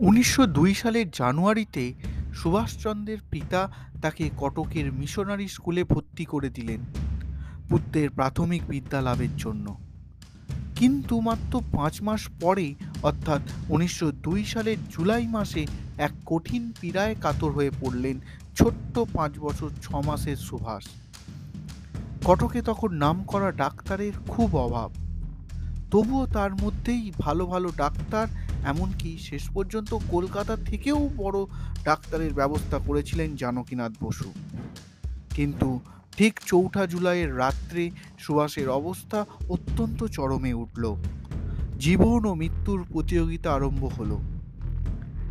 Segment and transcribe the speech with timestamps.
[0.00, 1.94] উনিশশো দুই সালের জানুয়ারিতে
[2.34, 3.72] সুভাষচন্দ্রের পিতা
[4.02, 6.80] তাকে কটকের মিশনারি স্কুলে ভর্তি করে দিলেন
[7.68, 9.78] পুত্রের প্রাথমিক বিদ্যা লাভের জন্য।
[10.76, 15.66] কিন্তু মাত্র পাঁচ মাস পরে, অর্থাৎ উনিশশো দুই সালের জুলাই মাসে
[15.98, 18.20] এক কঠিন পীড়ায় কাতর হয়ে পড়লেন
[18.56, 20.84] ছোট্ট পাঁচ বছর ছ মাসের সুভাষ।
[22.24, 24.90] কটকে তখন নাম করা ডাক্তারের খুব অভাব।
[25.90, 28.26] তবুও তার মধ্যেই ভালো ভালো ডাক্তার
[28.66, 31.38] এমনকি শেষ পর্যন্ত কলকাতা থেকেও বড়
[31.84, 34.32] ডাক্তারের ব্যবস্থা করেছিলেন জানকীনাথ বসু।
[35.30, 35.80] কিন্তু
[36.16, 40.94] ঠিক চৌঠা জুলাইয়ের রাত্রে সুভাষের অবস্থা অত্যন্ত চরমে উঠল।
[41.78, 44.18] জীবন ও মৃত্যুর প্রতিযোগিতা আরম্ভ হলো।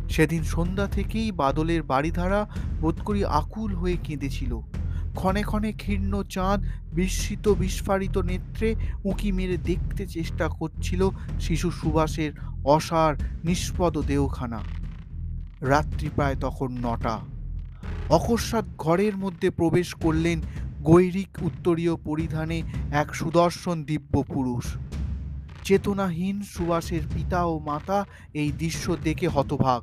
[0.08, 2.48] সেদিন সন্ধ্যা থেকেই বাদলের বাড়িধারা
[2.80, 4.60] বোধ করি আকুল হয়ে কেঁদেছিল।
[5.16, 6.60] ক্ষণে ক্ষণে ক্ষীর্ণ চাঁদ
[6.94, 8.68] বিস্মিত বিস্ফারিত নেত্রে
[9.04, 12.32] উঁকি মেরে দেখতে চেষ্টা করছিল শিশু সুভাষের
[12.64, 13.12] অসার
[13.44, 14.60] নিষ্পদ দেহখানা।
[15.60, 17.16] রাত্রি প্রায় তখন নটা।
[18.10, 20.38] অকস্মাৎ ঘরের মধ্যে প্রবেশ করলেন
[20.82, 22.58] গৈরিক উত্তরীয় পরিধানে
[22.92, 24.66] এক সুদর্শন দিব্য পুরুষ।
[25.64, 27.98] চেতনাহীন সুভাষের পিতা ও মাতা
[28.34, 29.80] এই দৃশ্য দেখে হতভাগ।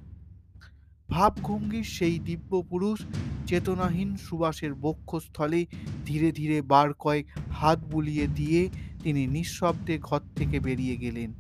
[1.10, 3.06] ভাবভঙ্গির সেই দিব্য পুরুষ
[3.46, 5.66] চেতনাহীন সুভাষের বক্ষস্থলে
[6.06, 8.70] ধীরে ধীরে বার কয়েক হাত বুলিয়ে দিয়ে
[9.04, 11.34] তিনি নিঃশব্দে ঘর থেকে বেরিয়ে গেলেন।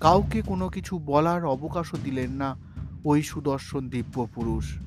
[0.00, 2.56] কাউকে কোনো কিছু বলার অবকাশও দিলেন না
[3.04, 4.78] ওই সুদর্শন দিব্য পুরুষ।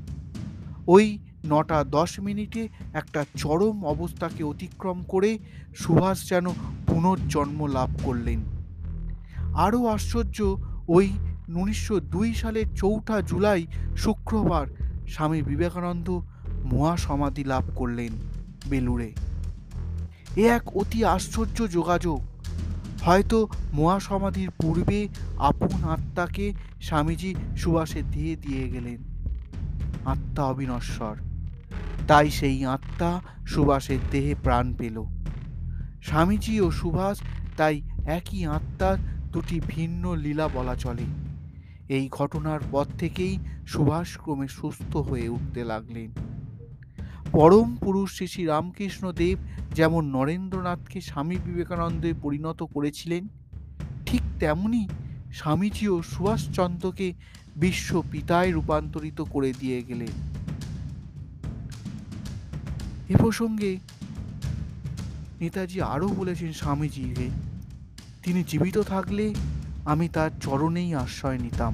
[0.88, 5.40] ওই নটা দশ মিনিটে একটা চরম অবস্থাকে অতিক্রম করে
[5.76, 6.48] সুভাষ যেন
[6.88, 8.40] পুনর্জন্ম লাভ করলেন।
[9.56, 10.58] আরও আশ্চর্য,
[10.88, 11.10] ওই
[11.48, 14.68] উনিশশো দুই সালের চৌঠা জুলাই শুক্রবার
[15.08, 16.22] স্বামী বিবেকানন্দ
[16.64, 18.10] মহাসমাধি লাভ করলেন
[18.70, 19.14] বেলুড়ে।
[20.36, 22.22] এ এক অতি আশ্চর্য যোগাযোগ।
[23.02, 25.08] হয়তো মহাসমাধির পূর্বে
[25.38, 29.04] আপন আত্মাকে স্বামীজি সুভাষের দিয়ে দিয়ে গেলেন।
[30.06, 31.16] আত্মা অবিনশ্বর।
[32.08, 35.04] তাই সেই আত্মা সুভাষের দেহে প্রাণ পেল।
[36.02, 37.22] স্বামীজি ও সুভাষ
[37.58, 38.98] তাই একই আত্মার
[39.32, 41.25] দুটি ভিন্ন লীলা বলা চলে।
[41.90, 46.10] এই ঘটনার পর থেকেই সুভাষ ক্রমে সুস্থ হয়ে উঠতে লাগলেন।
[47.32, 49.38] পরম পুরুষ শ্রী শ্রী রামকৃষ্ণ দেব
[49.74, 53.28] যেমন নরেন্দ্রনাথকে স্বামী বিবেকানন্দে পরিণত করেছিলেন,
[54.06, 54.88] ঠিক তেমনি
[55.32, 57.14] স্বামীজিও সুভাষচন্দ্রকে
[57.56, 60.14] বিশ্ব পিতায় রূপান্তরিত করে দিয়ে গেলেন।
[63.10, 63.80] এ প্রসঙ্গে
[65.42, 67.30] নেতাজি আরও বলেছেন স্বামীজিকে,
[68.24, 69.34] তিনি জীবিত থাকলে
[69.86, 71.74] আমি তার চরণেই আশ্রয় নিতাম।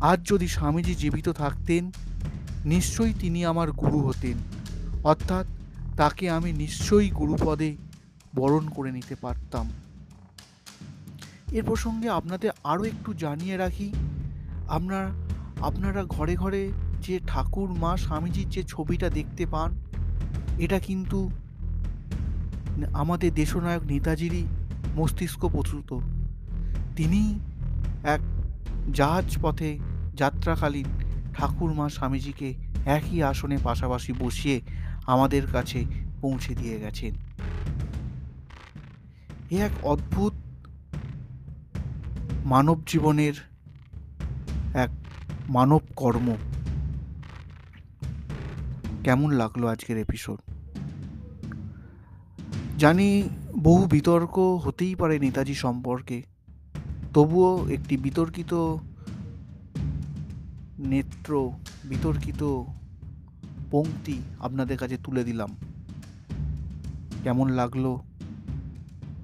[0.00, 1.92] আজ যদি স্বামীজি জীবিত থাকতেন,
[2.64, 4.36] নিশ্চয়ই তিনি আমার গুরু হতেন।
[5.04, 5.46] অর্থাৎ
[5.96, 7.76] তাকে আমি নিশ্চয়ই গুরুপদে
[8.34, 9.66] বরণ করে নিতে পারতাম।
[11.52, 13.92] এর প্রসঙ্গে আপনাদের আরও একটু জানিয়ে রাখি
[14.68, 15.06] আপনার
[15.60, 16.72] আপনারা ঘরে ঘরে
[17.02, 19.70] যে ঠাকুর মা স্বামীজির যে ছবিটা দেখতে পান,
[20.58, 21.30] এটা কিন্তু
[22.92, 24.44] আমাদের দেশনায়ক নেতাজিরই
[24.96, 25.90] মস্তিষ্ক প্রসূত
[26.98, 27.38] তিনি
[28.02, 28.20] এক
[28.92, 29.78] জাহাজ পথে
[30.14, 30.86] যাত্রাকালীন
[31.34, 32.54] ঠাকুরমা স্বামীজিকে
[32.86, 34.60] একই আসনে পাশাপাশি বসিয়ে
[35.06, 35.84] আমাদের কাছে
[36.20, 37.14] পৌঁছে দিয়ে গেছেন।
[39.50, 40.32] এ এক অদ্ভুত
[42.44, 43.34] মানব জীবনের
[44.74, 44.90] এক
[45.48, 46.36] মানব কর্ম।
[49.04, 50.38] কেমন লাগল আজকের এপিসোড
[52.78, 53.28] জানি
[53.62, 56.37] বহু বিতর্ক হতেই পারে নেতাজি সম্পর্কে।
[57.14, 58.76] তবুও একটি বিতর্কিত
[60.78, 61.50] নেত্র,
[61.84, 62.62] বিতর্কিত
[63.70, 65.56] পংক্তি আপনাদের কাছে তুলে দিলাম।
[67.22, 67.96] কেমন লাগল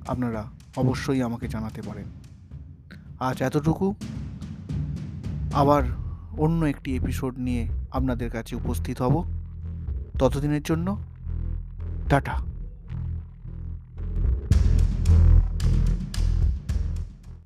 [0.09, 0.44] আপনারা
[0.77, 2.05] অবশ্যই আমাকে জানাতে পারেন।
[3.21, 3.94] আজ এতটুকু।
[5.53, 5.83] আবার
[6.39, 9.25] অন্য একটি এপিসোড নিয়ে আপনাদের কাছে উপস্থিত হব।
[10.19, 10.99] ততদিনের জন্য,
[12.09, 12.54] টাটা।